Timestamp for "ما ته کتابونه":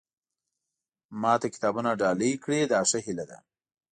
1.21-1.89